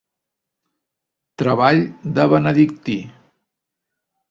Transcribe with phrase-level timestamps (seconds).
[1.43, 1.83] Treball
[2.17, 2.99] de benedictí.